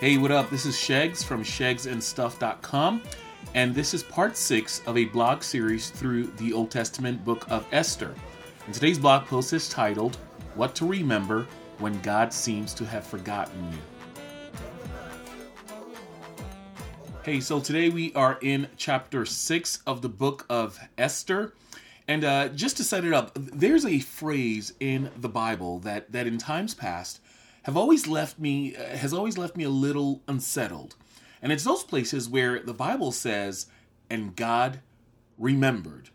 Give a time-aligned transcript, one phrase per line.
[0.00, 0.48] Hey, what up?
[0.48, 3.02] This is Shegs from shegsandstuff.com,
[3.54, 7.66] and this is part six of a blog series through the Old Testament book of
[7.72, 8.14] Esther.
[8.66, 10.16] And today's blog post is titled,
[10.54, 11.48] What to Remember
[11.78, 13.78] When God Seems to Have Forgotten You.
[17.24, 21.54] Hey, so today we are in chapter six of the book of Esther.
[22.06, 26.28] And uh, just to set it up, there's a phrase in the Bible that, that
[26.28, 27.20] in times past
[27.68, 30.96] have always left me uh, has always left me a little unsettled.
[31.42, 33.66] And it's those places where the Bible says,
[34.08, 34.80] and God
[35.36, 36.08] remembered.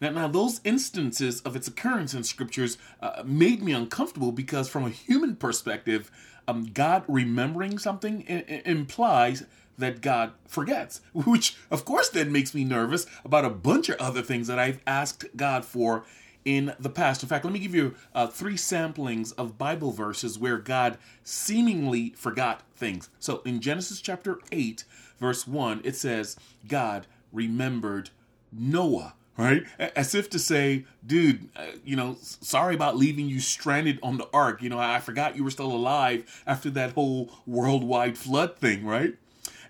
[0.00, 4.86] Now, now those instances of its occurrence in scriptures uh, made me uncomfortable because, from
[4.86, 6.12] a human perspective,
[6.46, 9.44] um, God remembering something I- I- implies
[9.76, 14.22] that God forgets, which of course then makes me nervous about a bunch of other
[14.22, 16.04] things that I've asked God for
[16.44, 17.22] in the past.
[17.22, 22.10] In fact, let me give you uh, three samplings of Bible verses where God seemingly
[22.10, 23.08] forgot things.
[23.18, 24.84] So in Genesis chapter 8,
[25.18, 28.10] verse 1, it says, God remembered
[28.52, 29.14] Noah.
[29.36, 29.62] Right?
[29.78, 34.28] As if to say, dude, uh, you know, sorry about leaving you stranded on the
[34.34, 34.60] ark.
[34.60, 39.14] You know, I forgot you were still alive after that whole worldwide flood thing, right?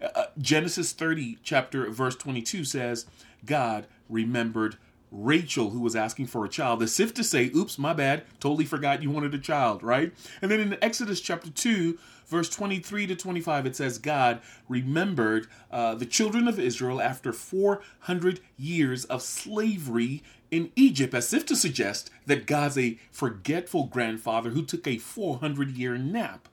[0.03, 3.07] Uh, Genesis 30, chapter verse 22 says,
[3.45, 4.77] God remembered
[5.11, 8.65] Rachel, who was asking for a child, as if to say, oops, my bad, totally
[8.65, 10.13] forgot you wanted a child, right?
[10.41, 15.95] And then in Exodus chapter 2, verse 23 to 25, it says, God remembered uh,
[15.97, 22.11] the children of Israel after 400 years of slavery in Egypt, as if to suggest
[22.27, 26.49] that God's a forgetful grandfather who took a 400 year nap.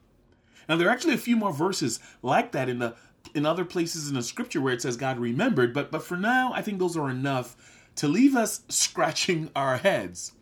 [0.68, 2.94] Now, there are actually a few more verses like that in the
[3.34, 6.52] in other places in the scripture where it says God remembered, but but for now,
[6.54, 7.56] I think those are enough
[7.98, 10.32] to leave us scratching our heads.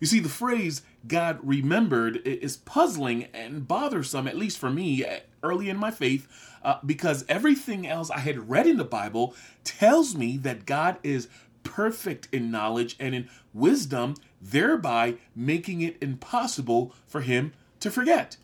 [0.00, 5.04] You see, the phrase God remembered is puzzling and bothersome, at least for me,
[5.42, 6.28] early in my faith,
[6.62, 9.34] uh, because everything else I had read in the Bible
[9.64, 11.28] tells me that God is
[11.64, 18.36] perfect in knowledge and in wisdom, thereby making it impossible for him to forget.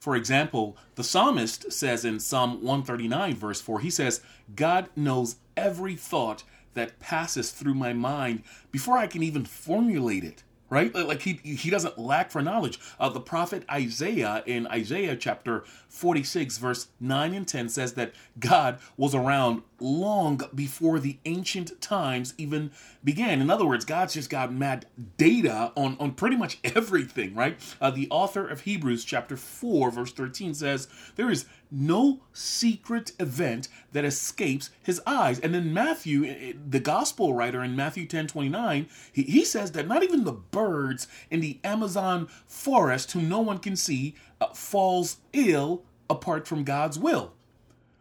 [0.00, 4.20] For example, the psalmist says in Psalm 139, verse 4, he says,
[4.54, 6.44] God knows every thought
[6.76, 10.44] that passes through my mind before I can even formulate it.
[10.68, 10.92] Right?
[10.92, 12.80] Like he, he doesn't lack for knowledge.
[12.98, 18.80] Uh, the prophet Isaiah in Isaiah chapter 46, verse 9 and 10 says that God
[18.96, 22.70] was around long before the ancient times even
[23.04, 23.40] began.
[23.40, 27.58] In other words, God's just got mad data on, on pretty much everything, right?
[27.80, 33.68] Uh, the author of Hebrews chapter 4, verse 13 says, There is no secret event
[33.92, 35.38] that escapes his eyes.
[35.40, 40.02] And then Matthew, the gospel writer in Matthew 10 29, he, he says that not
[40.02, 45.82] even the birds in the Amazon forest, whom no one can see, uh, falls ill
[46.08, 47.32] apart from God's will.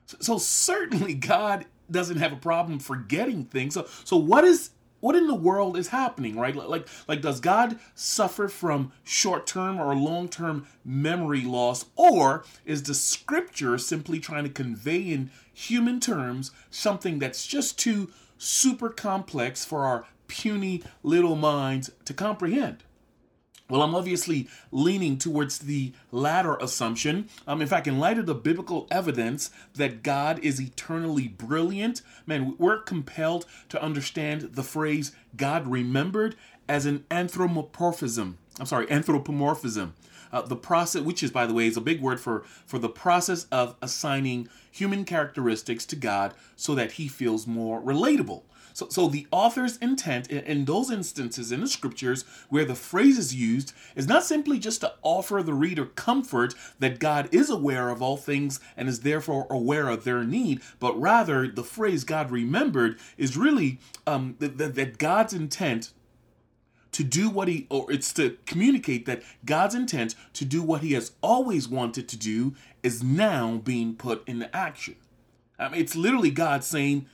[0.06, 3.74] So, certainly God doesn't have a problem forgetting things.
[3.74, 4.72] So, so what is
[5.06, 9.94] what in the world is happening right like like does god suffer from short-term or
[9.96, 17.20] long-term memory loss or is the scripture simply trying to convey in human terms something
[17.20, 22.84] that's just too super complex for our puny little minds to comprehend
[23.68, 27.30] well, I'm obviously leaning towards the latter assumption.
[27.48, 32.56] Um, in fact, in light of the biblical evidence that God is eternally brilliant, man,
[32.60, 36.36] we're compelled to understand the phrase God remembered
[36.70, 38.38] as an anthropomorphism.
[38.60, 39.94] I'm sorry, anthropomorphism.
[40.32, 42.90] Uh, the process, which is, by the way, is a big word for, for the
[42.90, 48.44] process of assigning human characteristics to God so that he feels more relatable.
[48.76, 53.18] So, so the author's intent in, in those instances in the scriptures where the phrase
[53.18, 57.90] is used is not simply just to offer the reader comfort that God is aware
[57.90, 62.30] of all things and is therefore aware of their need, but rather the phrase God
[62.30, 65.94] remembered is really um, that, that God's intent
[66.92, 70.92] to do what he or it's to communicate that God's intent to do what he
[70.94, 74.98] has always wanted to do is now being put into action.
[75.58, 77.06] I mean, it's literally God saying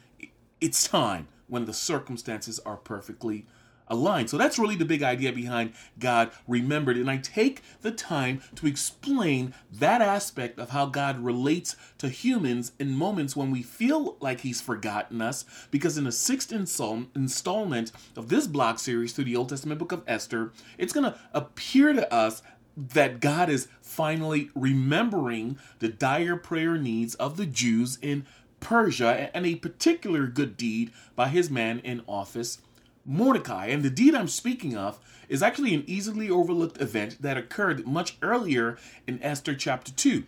[0.60, 3.45] it's time when the circumstances are perfectly
[3.92, 4.30] aligned.
[4.30, 6.95] So that's really the big idea behind God remembered.
[6.98, 12.71] And I take the time to explain that aspect of how God relates to humans
[12.80, 15.45] in moments when we feel like He's forgotten us.
[15.69, 19.92] Because in the sixth install- installment of this blog series through the Old Testament book
[19.92, 22.42] of Esther, it's going to appear to us
[22.77, 28.25] that God is finally remembering the dire prayer needs of the Jews in
[28.62, 32.60] Persia and a particular good deed by his man in office,
[33.04, 33.66] Mordecai.
[33.66, 38.18] And the deed I'm speaking of is actually an easily overlooked event that occurred much
[38.22, 38.78] earlier
[39.08, 40.24] in Esther chapter 2.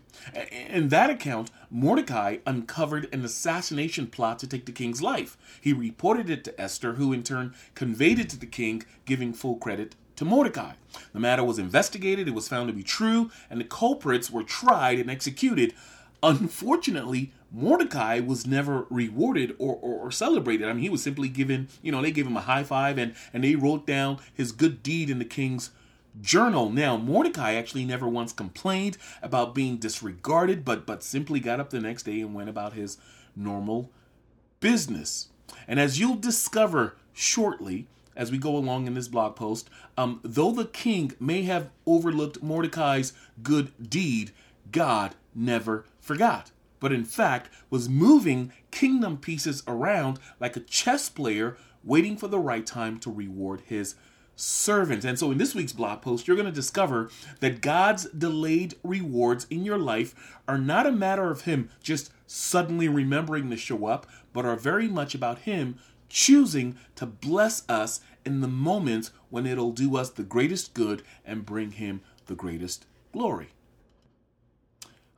[0.70, 5.38] In that account, Mordecai uncovered an assassination plot to take the king's life.
[5.62, 9.58] He reported it to Esther, who in turn conveyed it to the king, giving full
[9.58, 10.74] credit to Mordecai.
[11.12, 15.00] The matter was investigated, it was found to be true, and the culprits were tried
[15.00, 15.74] and executed.
[16.24, 20.68] Unfortunately, Mordecai was never rewarded or, or, or, celebrated.
[20.68, 23.14] I mean, he was simply given, you know, they gave him a high five and,
[23.34, 25.72] and they wrote down his good deed in the king's
[26.22, 26.70] journal.
[26.70, 31.82] Now, Mordecai actually never once complained about being disregarded, but, but simply got up the
[31.82, 32.98] next day and went about his
[33.36, 33.92] normal
[34.62, 35.28] business.
[35.68, 40.52] And as you'll discover shortly, as we go along in this blog post, um, though
[40.52, 43.12] the king may have overlooked Mordecai's
[43.42, 44.32] good deed,
[44.72, 51.58] God never forgot but in fact was moving kingdom pieces around like a chess player
[51.84, 53.96] waiting for the right time to reward his
[54.36, 55.06] servant.
[55.06, 57.10] And so in this week's blog post, you're going to discover
[57.40, 62.88] that God's delayed rewards in your life are not a matter of Him just suddenly
[62.88, 65.78] remembering to show up, but are very much about Him
[66.10, 71.46] choosing to bless us in the moments when it'll do us the greatest good and
[71.46, 73.50] bring Him the greatest glory.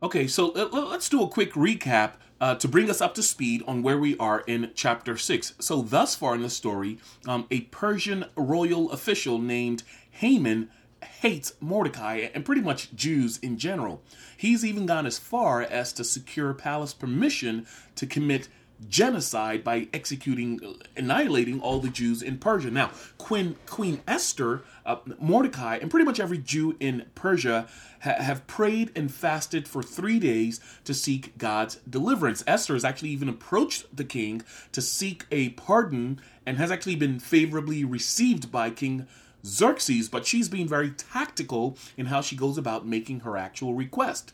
[0.05, 3.81] Okay, so let's do a quick recap uh, to bring us up to speed on
[3.81, 5.55] where we are in chapter 6.
[5.57, 9.81] So, thus far in the story, um, a Persian royal official named
[10.11, 10.69] Haman
[11.21, 14.03] hates Mordecai and pretty much Jews in general.
[14.37, 17.65] He's even gone as far as to secure palace permission
[17.95, 18.47] to commit
[18.89, 20.59] genocide by executing,
[20.95, 22.71] annihilating all the Jews in Persia.
[22.71, 27.67] Now, Queen, Queen Esther, uh, Mordecai, and pretty much every Jew in Persia
[28.01, 32.43] ha- have prayed and fasted for three days to seek God's deliverance.
[32.45, 37.19] Esther has actually even approached the king to seek a pardon and has actually been
[37.19, 39.07] favorably received by King
[39.45, 44.33] Xerxes, but she's being very tactical in how she goes about making her actual request.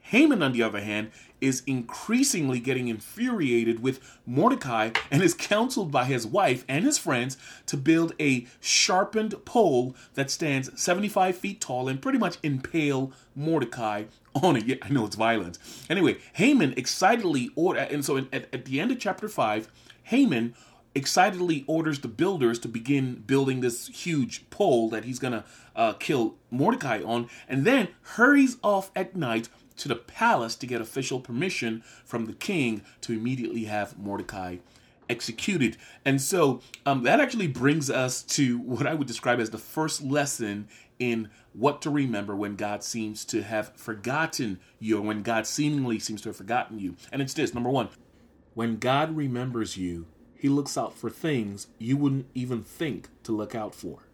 [0.00, 1.10] Haman, on the other hand,
[1.40, 7.36] is increasingly getting infuriated with Mordecai and is counseled by his wife and his friends
[7.66, 14.04] to build a sharpened pole that stands 75 feet tall and pretty much impale Mordecai
[14.34, 14.66] on it.
[14.66, 15.58] Yeah, I know it's violent.
[15.88, 19.68] Anyway, Haman excitedly order, and so at, at the end of chapter 5,
[20.04, 20.54] Haman
[20.94, 25.44] excitedly orders the builders to begin building this huge pole that he's to
[25.76, 29.48] uh, kill Mordecai on, and then hurries off at night
[29.80, 34.58] to the palace to get official permission from the king to immediately have Mordecai
[35.08, 35.76] executed.
[36.04, 40.02] And so um, that actually brings us to what I would describe as the first
[40.02, 40.68] lesson
[40.98, 45.98] in what to remember when God seems to have forgotten you, or when God seemingly
[45.98, 46.94] seems to have forgotten you.
[47.10, 47.88] And it's this number one,
[48.54, 50.06] when God remembers you,
[50.36, 54.04] he looks out for things you wouldn't even think to look out for.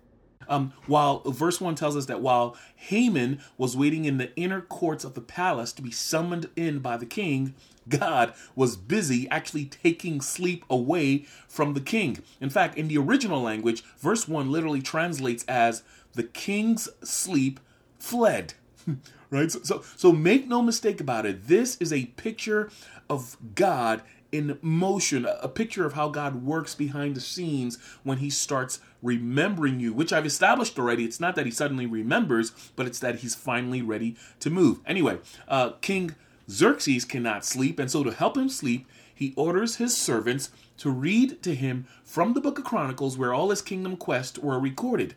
[0.48, 5.04] Um, while verse 1 tells us that while Haman was waiting in the inner courts
[5.04, 7.54] of the palace to be summoned in by the king,
[7.88, 12.18] God was busy actually taking sleep away from the king.
[12.40, 15.82] In fact, in the original language, verse 1 literally translates as
[16.14, 17.60] the king's sleep
[17.98, 18.54] fled.
[19.30, 19.50] right?
[19.50, 21.46] So, so, so make no mistake about it.
[21.46, 22.70] This is a picture
[23.08, 24.02] of God
[24.36, 29.80] in motion, a picture of how God works behind the scenes when he starts remembering
[29.80, 31.04] you, which I've established already.
[31.04, 34.80] It's not that he suddenly remembers, but it's that he's finally ready to move.
[34.86, 36.14] Anyway, uh, King
[36.50, 41.42] Xerxes cannot sleep, and so to help him sleep, he orders his servants to read
[41.42, 45.14] to him from the book of Chronicles where all his kingdom quests were recorded.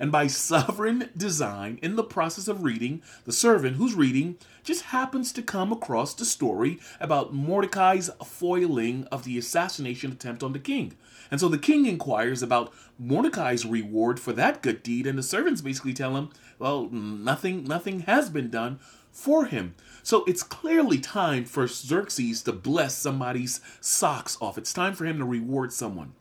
[0.00, 5.32] And by sovereign design, in the process of reading, the servant who's reading just happens
[5.32, 10.94] to come across the story about Mordecai's foiling of the assassination attempt on the king.
[11.30, 15.60] And so the king inquires about Mordecai's reward for that good deed, and the servants
[15.60, 18.78] basically tell him, well, nothing, nothing has been done
[19.10, 19.74] for him.
[20.02, 24.56] So it's clearly time for Xerxes to bless somebody's socks off.
[24.56, 26.12] It's time for him to reward someone.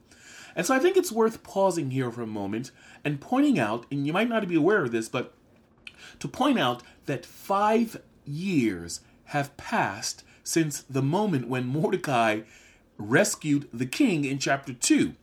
[0.58, 2.72] And so I think it's worth pausing here for a moment
[3.06, 5.34] and pointing out, and you might not be aware of this, but
[6.20, 12.42] to point out that five years have passed since the moment when Mordecai
[12.98, 15.14] rescued the king in chapter 2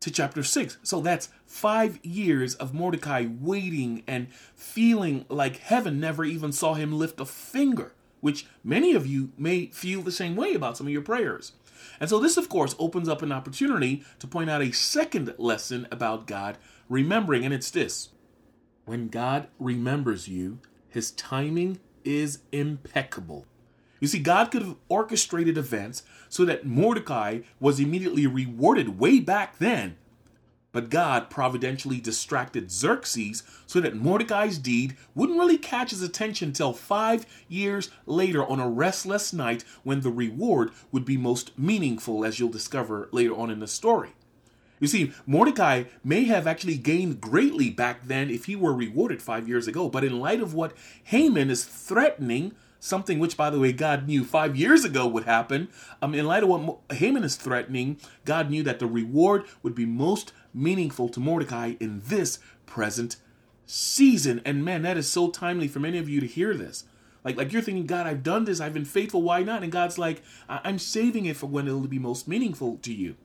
[0.00, 0.78] to chapter 6.
[0.82, 6.98] So that's five years of Mordecai waiting and feeling like heaven never even saw him
[6.98, 10.92] lift a finger, which many of you may feel the same way about some of
[10.94, 11.52] your prayers.
[12.00, 15.86] And so, this, of course, opens up an opportunity to point out a second lesson
[15.92, 16.56] about God
[16.88, 18.08] remembering, and it's this
[18.86, 23.46] when God remembers you, his timing is impeccable.
[24.00, 29.58] You see, God could have orchestrated events so that Mordecai was immediately rewarded way back
[29.58, 29.96] then.
[30.72, 36.72] But God providentially distracted Xerxes so that Mordecai's deed wouldn't really catch his attention till
[36.72, 42.38] five years later on a restless night when the reward would be most meaningful, as
[42.38, 44.10] you'll discover later on in the story.
[44.80, 49.46] You see, Mordecai may have actually gained greatly back then if he were rewarded five
[49.46, 50.72] years ago, but in light of what
[51.04, 55.68] Haman is threatening, something which, by the way, God knew five years ago would happen,
[56.00, 59.84] um, in light of what Haman is threatening, God knew that the reward would be
[59.84, 63.16] most meaningful to Mordecai in this present
[63.66, 64.40] season.
[64.44, 66.84] And man, that is so timely for many of you to hear this.
[67.24, 69.62] Like, like you're thinking, God, I've done this, I've been faithful, why not?
[69.62, 73.16] And God's like, I- I'm saving it for when it'll be most meaningful to you.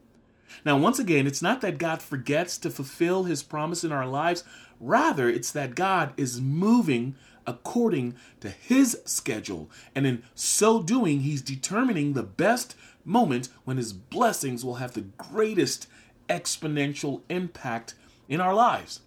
[0.64, 4.44] Now, once again, it's not that God forgets to fulfill his promise in our lives.
[4.80, 7.14] Rather, it's that God is moving
[7.46, 9.70] according to his schedule.
[9.94, 15.02] And in so doing, he's determining the best moment when his blessings will have the
[15.16, 15.88] greatest
[16.28, 17.94] exponential impact
[18.28, 19.00] in our lives.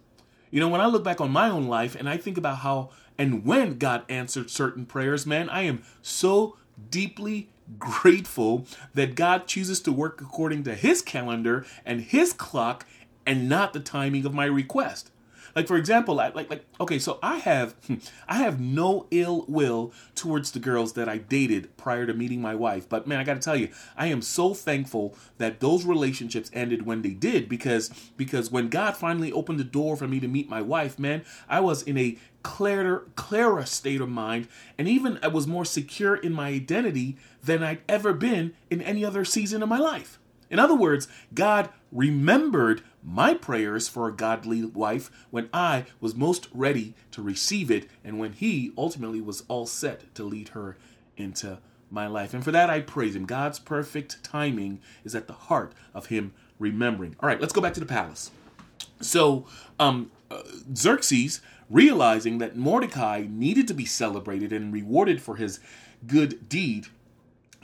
[0.50, 2.90] You know, when I look back on my own life and I think about how
[3.18, 6.56] and when God answered certain prayers, man, I am so
[6.90, 12.86] deeply grateful that God chooses to work according to his calendar and his clock
[13.26, 15.10] and not the timing of my request.
[15.54, 17.96] Like for example, like like okay, so I have hmm,
[18.28, 22.54] I have no ill will towards the girls that I dated prior to meeting my
[22.54, 22.88] wife.
[22.88, 26.86] But man, I got to tell you, I am so thankful that those relationships ended
[26.86, 30.48] when they did because because when God finally opened the door for me to meet
[30.48, 35.28] my wife, man, I was in a clearer clearer state of mind and even I
[35.28, 39.68] was more secure in my identity than I'd ever been in any other season of
[39.68, 40.18] my life.
[40.50, 46.48] In other words, God remembered my prayers for a godly wife when I was most
[46.52, 50.76] ready to receive it and when He ultimately was all set to lead her
[51.16, 51.58] into
[51.90, 52.34] my life.
[52.34, 53.26] And for that, I praise Him.
[53.26, 57.16] God's perfect timing is at the heart of Him remembering.
[57.20, 58.30] All right, let's go back to the palace.
[59.00, 59.46] So,
[59.78, 60.42] um, uh,
[60.76, 65.60] Xerxes, realizing that Mordecai needed to be celebrated and rewarded for his
[66.06, 66.86] good deed,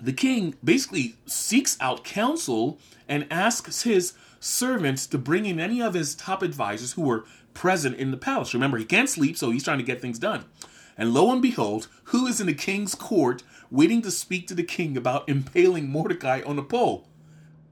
[0.00, 2.78] the king basically seeks out counsel
[3.08, 4.14] and asks his
[4.46, 8.54] servants to bring in any of his top advisors who were present in the palace.
[8.54, 10.44] Remember, he can't sleep, so he's trying to get things done.
[10.96, 14.62] And lo and behold, who is in the king's court waiting to speak to the
[14.62, 17.06] king about impaling Mordecai on a pole?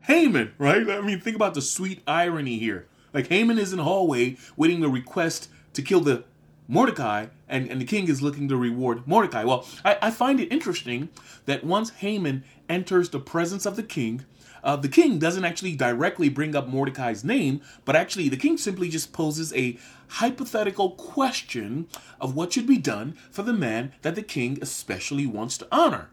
[0.00, 0.88] Haman, right?
[0.88, 2.87] I mean, think about the sweet irony here.
[3.14, 6.25] Like Haman is in the hallway waiting to request to kill the
[6.66, 9.45] Mordecai, and, and the king is looking to reward Mordecai.
[9.45, 11.09] Well, I, I find it interesting
[11.47, 14.25] that once Haman enters the presence of the king,
[14.64, 18.88] uh, the king doesn't actually directly bring up Mordecai's name, but actually the king simply
[18.88, 19.78] just poses a
[20.09, 21.87] hypothetical question
[22.21, 26.09] of what should be done for the man that the king especially wants to honor.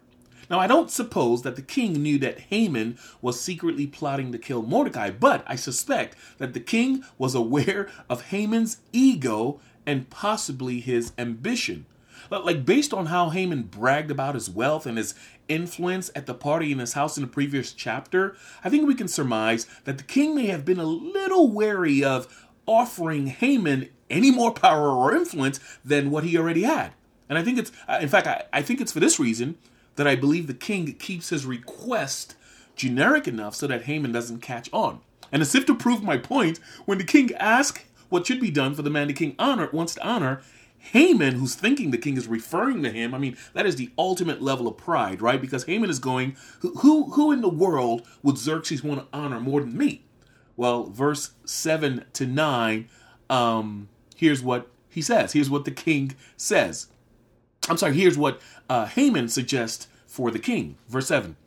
[0.49, 4.63] Now, I don't suppose that the king knew that Haman was secretly plotting to kill
[4.63, 11.13] Mordecai, but I suspect that the king was aware of Haman's ego and possibly his
[11.17, 11.85] ambition.
[12.29, 15.15] Like, based on how Haman bragged about his wealth and his
[15.51, 19.07] influence at the party in his house in the previous chapter, I think we can
[19.07, 24.53] surmise that the king may have been a little wary of offering Haman any more
[24.53, 26.93] power or influence than what he already had.
[27.29, 29.57] And I think it's, uh, in fact, I, I think it's for this reason
[29.95, 32.35] that I believe the king keeps his request
[32.75, 35.01] generic enough so that Haman doesn't catch on.
[35.31, 38.75] And as if to prove my point, when the king asks what should be done
[38.75, 40.41] for the man the king honor wants to honor,
[40.81, 44.41] Haman, who's thinking the king is referring to him, I mean, that is the ultimate
[44.41, 45.39] level of pride, right?
[45.39, 49.61] Because Haman is going, who, who, in the world would Xerxes want to honor more
[49.61, 50.03] than me?
[50.57, 52.89] Well, verse 7 to 9,
[53.29, 55.33] um, here's what he says.
[55.33, 56.87] Here's what the king says.
[57.69, 60.77] I'm sorry, here's what uh, Haman suggests for the king.
[60.89, 61.37] Verse 7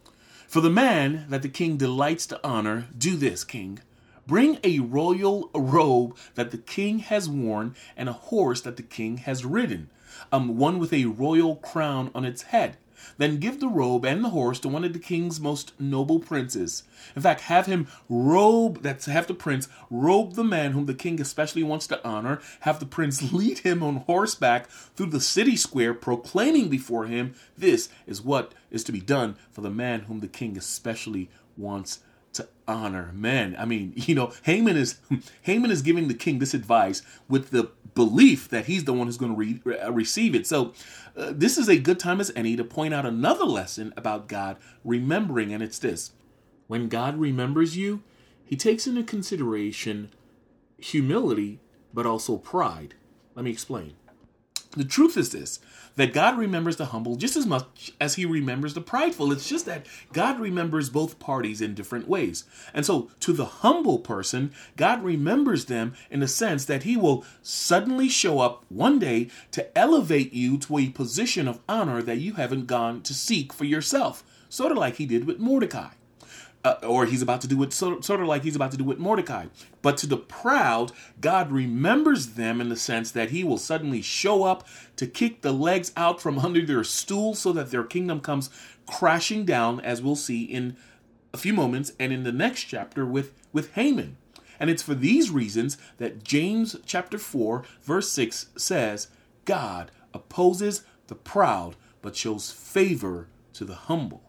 [0.47, 3.81] For the man that the king delights to honor, do this, king.
[4.27, 9.19] Bring a royal robe that the king has worn and a horse that the king
[9.19, 9.91] has ridden,
[10.33, 12.79] um, one with a royal crown on its head.
[13.19, 16.85] Then give the robe and the horse to one of the king's most noble princes.
[17.15, 21.21] In fact, have him robe, that's have the prince robe the man whom the king
[21.21, 22.41] especially wants to honor.
[22.61, 27.91] Have the prince lead him on horseback through the city square, proclaiming before him, This
[28.07, 32.01] is what is to be done for the man whom the king especially wants
[32.35, 33.57] to honor men.
[33.59, 34.99] I mean, you know, Haman is
[35.43, 39.17] Haman is giving the king this advice with the belief that he's the one who's
[39.17, 40.47] going to re- receive it.
[40.47, 40.73] So,
[41.17, 44.57] uh, this is a good time as any to point out another lesson about God
[44.85, 46.13] remembering, and it's this:
[46.67, 48.03] when God remembers you,
[48.45, 50.11] He takes into consideration
[50.79, 51.61] humility,
[51.93, 52.95] but also pride.
[53.35, 53.95] Let me explain.
[54.77, 55.61] The truth is this
[55.97, 59.31] that God remembers the humble just as much as he remembers the prideful.
[59.31, 62.45] It's just that God remembers both parties in different ways.
[62.73, 67.25] And so, to the humble person, God remembers them in the sense that he will
[67.43, 72.35] suddenly show up one day to elevate you to a position of honor that you
[72.35, 75.91] haven't gone to seek for yourself, sort of like he did with Mordecai
[76.65, 78.85] uh, or he's about to do it sort, sort of like he's about to do
[78.85, 79.47] with Mordecai.
[79.83, 84.45] But to the proud, God remembers them in the sense that he will suddenly show
[84.45, 84.67] up
[84.97, 88.51] to kick the legs out from under their stool so that their kingdom comes
[88.87, 90.77] crashing down, as we'll see in
[91.33, 94.17] a few moments and in the next chapter with, with Haman.
[94.59, 99.09] And it's for these reasons that James chapter 4, verse 6 says,
[99.45, 104.24] God opposes the proud, but shows favor to the humble.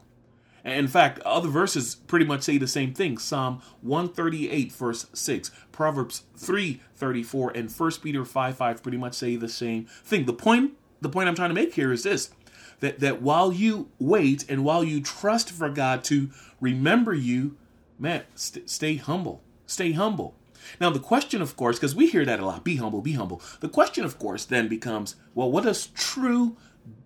[0.66, 3.20] In fact, other verses pretty much say the same thing.
[3.20, 9.36] Psalm 138, verse 6, Proverbs 3, 34, and 1 Peter 5, 5 pretty much say
[9.36, 10.26] the same thing.
[10.26, 12.32] The point, the point I'm trying to make here is this
[12.80, 16.30] that, that while you wait and while you trust for God to
[16.60, 17.56] remember you,
[18.00, 19.42] man, st- stay humble.
[19.68, 20.36] Stay humble.
[20.82, 23.42] Now, the question, of course, because we hear that a lot be humble, be humble.
[23.60, 26.58] The question, of course, then becomes well, what does true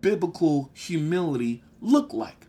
[0.01, 2.47] biblical humility look like?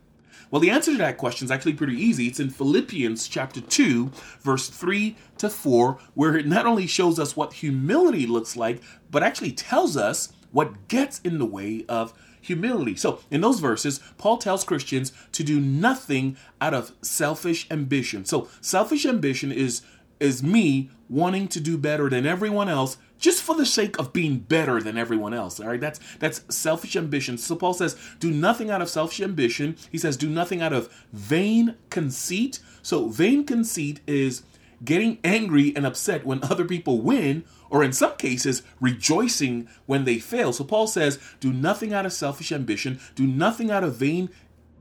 [0.50, 2.26] Well, the answer to that question is actually pretty easy.
[2.26, 7.36] It's in Philippians chapter 2, verse 3 to 4, where it not only shows us
[7.36, 12.96] what humility looks like, but actually tells us what gets in the way of humility.
[12.96, 18.24] So, in those verses, Paul tells Christians to do nothing out of selfish ambition.
[18.24, 19.82] So, selfish ambition is
[20.20, 24.38] is me wanting to do better than everyone else just for the sake of being
[24.38, 25.60] better than everyone else.
[25.60, 27.36] All right, that's that's selfish ambition.
[27.36, 29.76] So Paul says, do nothing out of selfish ambition.
[29.90, 32.60] He says, do nothing out of vain conceit.
[32.82, 34.42] So vain conceit is
[34.82, 40.18] getting angry and upset when other people win, or in some cases, rejoicing when they
[40.18, 40.54] fail.
[40.54, 44.30] So Paul says, do nothing out of selfish ambition, do nothing out of vain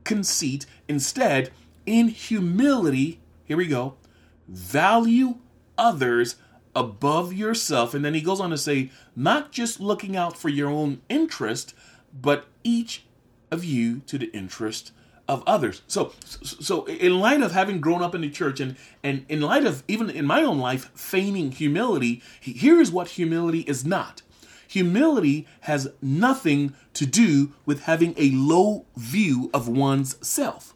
[0.04, 0.64] conceit.
[0.88, 1.50] Instead,
[1.84, 3.96] in humility, here we go,
[4.50, 5.36] value
[5.78, 6.36] others
[6.74, 7.94] above yourself.
[7.94, 11.74] And then he goes on to say, not just looking out for your own interest,
[12.12, 13.04] but each
[13.50, 14.92] of you to the interest
[15.28, 15.82] of others.
[15.86, 19.64] So, so in light of having grown up in the church and, and in light
[19.64, 24.22] of even in my own life feigning humility, here is what humility is not.
[24.66, 30.74] Humility has nothing to do with having a low view of one's self.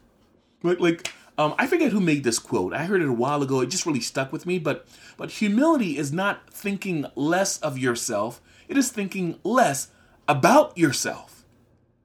[0.63, 2.73] Like, like um, I forget who made this quote.
[2.73, 3.61] I heard it a while ago.
[3.61, 4.59] It just really stuck with me.
[4.59, 8.41] But but humility is not thinking less of yourself.
[8.67, 9.89] It is thinking less
[10.27, 11.45] about yourself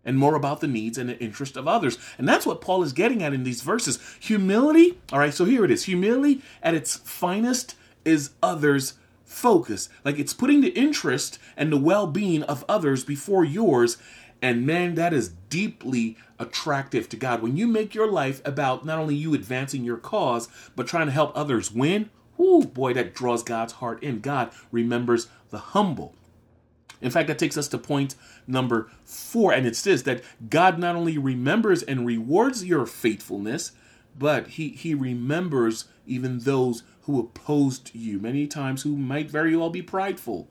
[0.05, 1.99] and more about the needs and the interest of others.
[2.19, 3.99] And that's what Paul is getting at in these verses.
[4.21, 5.85] Humility, all right, so here it is.
[5.85, 9.89] Humility at its finest is others focus.
[10.05, 13.97] Like it's putting the interest and the well being of others before yours
[14.43, 17.43] and man, that is deeply attractive to God.
[17.43, 21.13] When you make your life about not only you advancing your cause, but trying to
[21.13, 24.21] help others win, whoo, boy, that draws God's heart in.
[24.21, 26.15] God remembers the humble.
[27.03, 28.15] In fact, that takes us to point
[28.47, 33.73] number four, and it's this that God not only remembers and rewards your faithfulness,
[34.19, 39.71] but he, he remembers even those who opposed you, many times who might very well
[39.71, 40.49] be prideful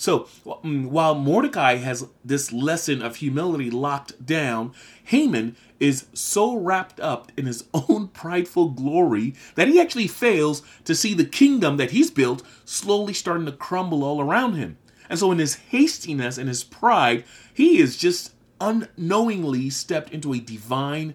[0.00, 4.72] so mm, while Mordecai has this lesson of humility locked down,
[5.04, 10.94] Haman is so wrapped up in his own prideful glory that he actually fails to
[10.94, 14.78] see the kingdom that he's built slowly starting to crumble all around him.
[15.10, 20.40] And so, in his hastiness and his pride, he is just unknowingly stepped into a
[20.40, 21.12] divine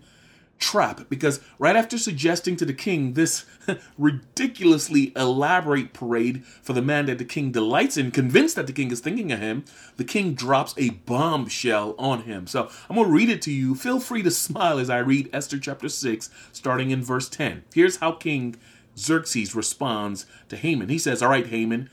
[0.58, 3.46] trap because right after suggesting to the king this
[3.98, 8.92] ridiculously elaborate parade for the man that the king delights in, convinced that the king
[8.92, 9.66] is thinking of him,
[9.98, 12.48] the king drops a bombshell on him.
[12.48, 13.76] So I'm going to read it to you.
[13.76, 17.64] Feel free to smile as I read Esther chapter 6, starting in verse 10.
[17.74, 18.56] Here's how King
[18.98, 20.90] Xerxes responds to Haman.
[20.90, 21.90] He says, All right, Haman,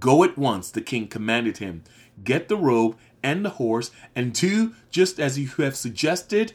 [0.00, 1.84] go at once, the king commanded him.
[2.24, 6.54] Get the robe and the horse, and do just as you have suggested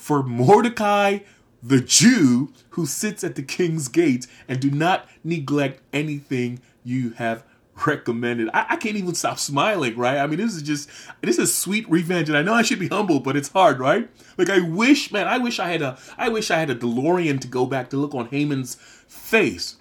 [0.00, 1.18] for Mordecai
[1.62, 7.44] the Jew who sits at the king's gate, and do not neglect anything you have
[7.86, 8.48] recommended.
[8.54, 10.18] I, I, can't even stop smiling, right?
[10.18, 10.88] I mean, this is just
[11.20, 14.08] this is sweet revenge, and I know I should be humble, but it's hard, right?
[14.38, 17.40] Like I wish, man, I wish I had a I wish I had a DeLorean
[17.40, 19.76] to go back to look on Haman's face.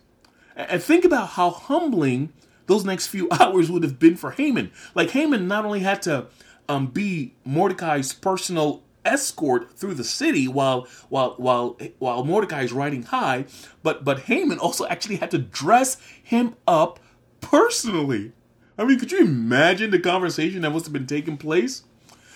[0.56, 2.34] And think about how humbling
[2.66, 4.72] those next few hours would have been for Haman.
[4.96, 6.28] Like Haman not only had to
[6.68, 13.04] um, be Mordecai's personal escort through the city while while while while Mordecai is riding
[13.04, 13.46] high,
[13.84, 17.00] but but Haman also actually had to dress him up
[17.42, 18.34] personally.
[18.78, 21.84] I mean, could you imagine the conversation that must have been taking place?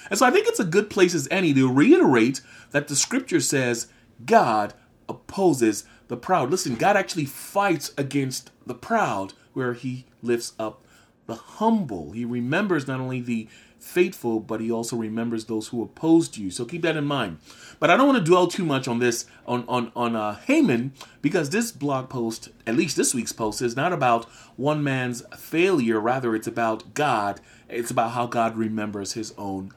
[0.09, 3.39] And so I think it's a good place as any to reiterate that the scripture
[3.39, 3.87] says
[4.25, 4.73] God
[5.07, 6.51] opposes the proud.
[6.51, 10.83] Listen, God actually fights against the proud where he lifts up
[11.25, 12.11] the humble.
[12.11, 13.47] He remembers not only the
[13.83, 16.49] faithful, but he also remembers those who opposed you.
[16.49, 17.37] So keep that in mind.
[17.79, 20.93] But I don't want to dwell too much on this on on on uh, Haman
[21.21, 25.99] because this blog post, at least this week's post, is not about one man's failure.
[25.99, 27.41] Rather, it's about God.
[27.69, 29.71] It's about how God remembers His own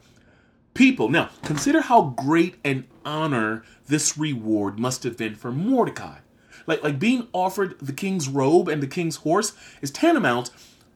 [0.72, 1.08] people.
[1.08, 6.18] Now, consider how great an honor this reward must have been for Mordecai.
[6.66, 10.50] Like like being offered the king's robe and the king's horse is tantamount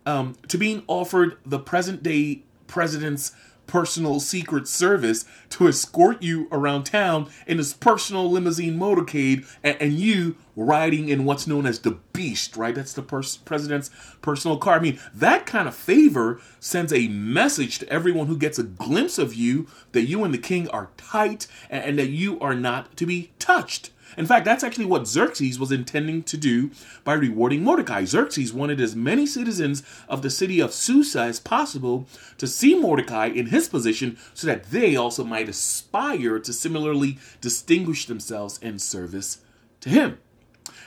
[0.06, 3.32] um, to being offered the present day president's
[3.66, 9.92] personal secret service to escort you around town in his personal limousine motorcade and, and
[9.92, 12.74] you riding in what's known as the beast right?
[12.74, 13.90] That's the pers- president's
[14.22, 14.76] personal car.
[14.76, 19.18] I mean that kind of favor sends a message to everyone who gets a glimpse
[19.18, 22.96] of you that you and the king are tight and, and that you are not
[22.96, 26.70] to be touched in fact, that's actually what Xerxes was intending to do
[27.04, 28.04] by rewarding Mordecai.
[28.04, 32.06] Xerxes wanted as many citizens of the city of Susa as possible
[32.38, 38.06] to see Mordecai in his position so that they also might aspire to similarly distinguish
[38.06, 39.38] themselves in service
[39.80, 40.18] to him.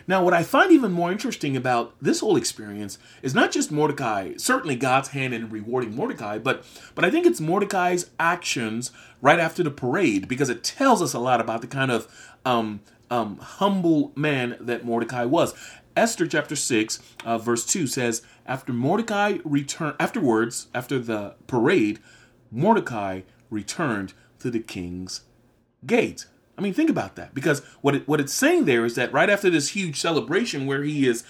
[0.08, 4.34] Now, what I find even more interesting about this whole experience is not just Mordecai,
[4.38, 9.64] certainly God's hand in rewarding Mordecai, but but I think it's Mordecai's actions right after
[9.64, 12.08] the parade because it tells us a lot about the kind of
[12.46, 12.82] um,
[13.14, 15.54] um, humble man that Mordecai was.
[15.96, 22.00] Esther chapter 6, uh, verse 2 says, After Mordecai returned, afterwards, after the parade,
[22.52, 23.22] Mordecai
[23.52, 25.22] returned to the king's
[25.86, 26.26] gate.
[26.58, 27.36] I mean, think about that.
[27.36, 30.82] Because what it, what it's saying there is that right after this huge celebration where
[30.82, 31.24] he is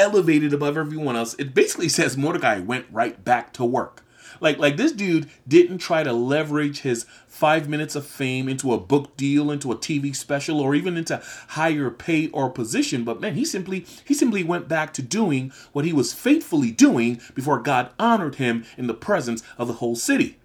[0.00, 4.01] elevated above everyone else, it basically says Mordecai went right back to work.
[4.42, 8.78] Like like this dude didn't try to leverage his five minutes of fame into a
[8.78, 13.04] book deal, into a TV special, or even into higher pay or position.
[13.04, 17.20] But man, he simply he simply went back to doing what he was faithfully doing
[17.34, 20.38] before God honored him in the presence of the whole city.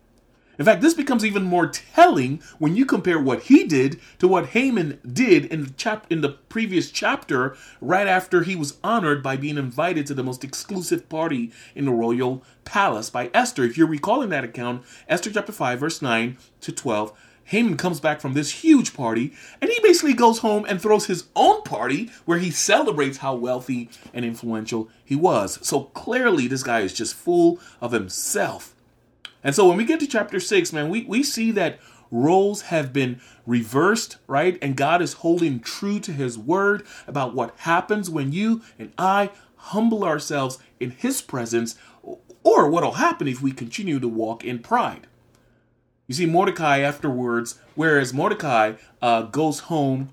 [0.58, 4.48] In fact, this becomes even more telling when you compare what he did to what
[4.48, 9.38] Haman did in the chap in the previous chapter, right after he was honored by
[9.38, 13.64] being invited to the most exclusive party in the royal palace by Esther.
[13.66, 17.14] If you're recalling that account, Esther chapter 5, verse 9 to 12,
[17.46, 21.26] Haman comes back from this huge party and he basically goes home and throws his
[21.36, 25.60] own party where he celebrates how wealthy and influential he was.
[25.66, 28.76] So clearly, this guy is just full of himself.
[29.44, 32.94] And so when we get to chapter six, man, we, we see that roles have
[32.94, 34.58] been reversed, right?
[34.62, 39.32] And God is holding true to his word about what happens when you and I
[39.56, 41.76] humble ourselves in his presence,
[42.44, 45.08] or what'll happen if we continue to walk in pride.
[46.08, 50.10] You see, Mordecai afterwards, whereas Mordecai uh, goes home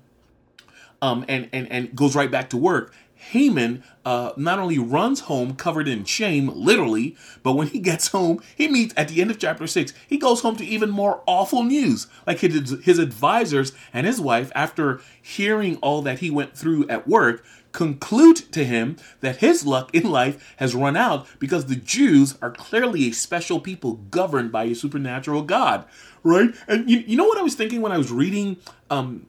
[1.01, 2.93] um, and, and, and goes right back to work,
[3.31, 8.39] Haman uh, not only runs home covered in shame, literally, but when he gets home,
[8.55, 11.63] he meets at the end of chapter 6, he goes home to even more awful
[11.63, 12.07] news.
[12.27, 17.07] Like his, his advisors and his wife, after hearing all that he went through at
[17.07, 22.37] work, conclude to him that his luck in life has run out because the Jews
[22.41, 25.83] are clearly a special people governed by a supernatural God,
[26.23, 26.51] right?
[26.67, 28.57] And you, you know what I was thinking when I was reading
[28.89, 29.25] um,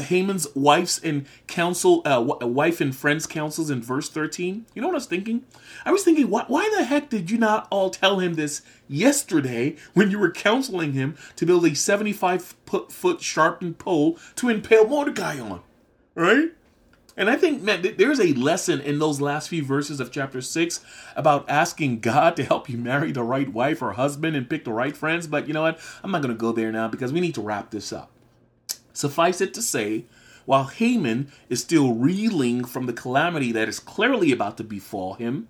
[0.00, 4.66] Haman's wife's and counsel, uh, wife and friends councils in verse 13?
[4.74, 5.44] You know what I was thinking?
[5.84, 9.76] I was thinking, why, why the heck did you not all tell him this yesterday
[9.94, 12.54] when you were counseling him to build a 75
[12.88, 15.62] foot sharpened pole to impale Mordecai on?
[16.14, 16.50] Right?
[17.16, 20.80] And I think, man, there's a lesson in those last few verses of chapter 6
[21.14, 24.72] about asking God to help you marry the right wife or husband and pick the
[24.72, 25.26] right friends.
[25.26, 25.78] But you know what?
[26.02, 28.10] I'm not going to go there now because we need to wrap this up.
[28.94, 30.06] Suffice it to say,
[30.46, 35.48] while Haman is still reeling from the calamity that is clearly about to befall him,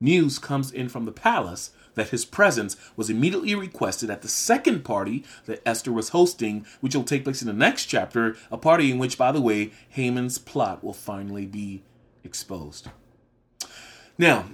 [0.00, 4.84] news comes in from the palace that his presence was immediately requested at the second
[4.84, 8.90] party that Esther was hosting, which will take place in the next chapter, a party
[8.90, 11.82] in which, by the way, Haman's plot will finally be
[12.24, 12.88] exposed.
[14.16, 14.46] Now,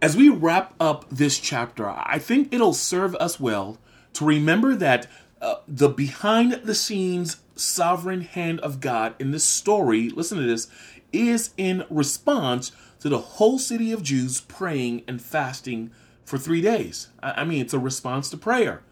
[0.00, 3.78] as we wrap up this chapter, I think it'll serve us well
[4.14, 5.06] to remember that
[5.42, 10.68] uh, the behind the scenes sovereign hand of God in this story, listen to this,
[11.12, 15.90] is in response to the whole city of Jews praying and fasting
[16.24, 17.08] for three days.
[17.22, 18.82] I, I mean, it's a response to prayer.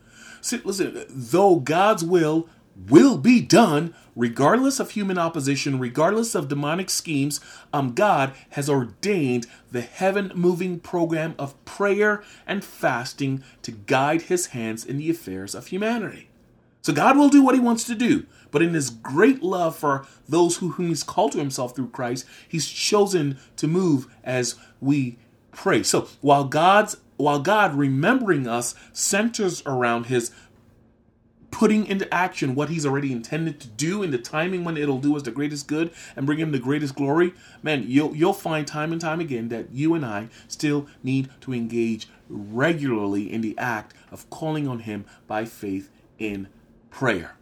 [0.41, 2.49] See, listen, though God's will
[2.89, 7.41] will be done regardless of human opposition, regardless of demonic schemes.
[7.73, 14.47] Um, God has ordained the heaven moving program of prayer and fasting to guide his
[14.47, 16.30] hands in the affairs of humanity.
[16.83, 18.27] So God will do what he wants to do.
[18.51, 22.27] But in his great love for those who, whom he's called to himself through Christ,
[22.49, 25.19] he's chosen to move as we
[25.53, 25.83] pray.
[25.83, 30.31] So while God's while God remembering us centers around his
[31.51, 35.17] putting into action what he's already intended to do in the timing when it'll do
[35.17, 38.93] us the greatest good and bring him the greatest glory, man, you'll you'll find time
[38.93, 43.93] and time again that you and I still need to engage regularly in the act
[44.11, 46.49] of calling on him by faith in
[46.91, 47.37] prayer.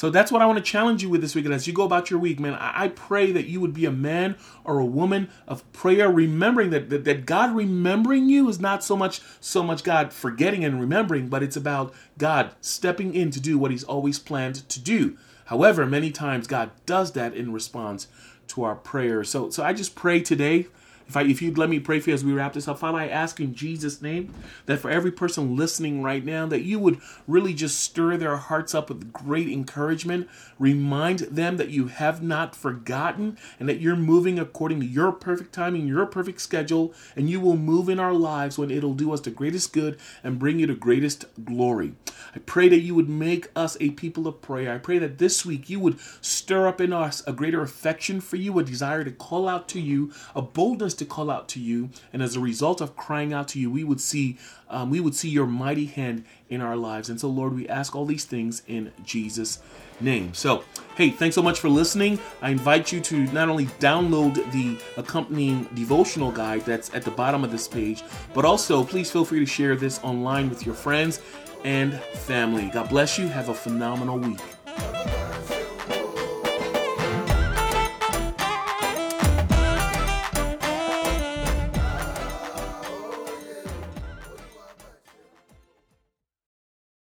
[0.00, 1.44] So that's what I want to challenge you with this week.
[1.44, 3.90] And as you go about your week, man, I, pray that you would be a
[3.90, 8.82] man or a woman of prayer, remembering that, that, that God remembering you is not
[8.82, 13.40] so much so much God forgetting and remembering, but it's about God stepping in to
[13.40, 15.18] do what He's always planned to do.
[15.44, 18.08] However, many times God does that in response
[18.48, 19.28] to our prayers.
[19.28, 20.68] So so I just pray today
[21.10, 22.98] if, I, if you'd let me pray for you as we wrap this up, Father,
[22.98, 24.32] I ask in Jesus' name
[24.66, 28.76] that for every person listening right now, that you would really just stir their hearts
[28.76, 30.28] up with great encouragement.
[30.60, 35.52] Remind them that you have not forgotten and that you're moving according to your perfect
[35.52, 39.20] timing, your perfect schedule, and you will move in our lives when it'll do us
[39.20, 41.94] the greatest good and bring you the greatest glory.
[42.36, 44.72] I pray that you would make us a people of prayer.
[44.72, 48.36] I pray that this week you would stir up in us a greater affection for
[48.36, 51.90] you, a desire to call out to you, a boldness to call out to you,
[52.12, 54.38] and as a result of crying out to you, we would see
[54.70, 57.10] um, we would see your mighty hand in our lives.
[57.10, 59.58] And so, Lord, we ask all these things in Jesus'
[60.00, 60.32] name.
[60.32, 60.64] So,
[60.96, 62.18] hey, thanks so much for listening.
[62.40, 67.44] I invite you to not only download the accompanying devotional guide that's at the bottom
[67.44, 71.20] of this page, but also please feel free to share this online with your friends
[71.64, 72.70] and family.
[72.72, 73.26] God bless you.
[73.26, 75.19] Have a phenomenal week.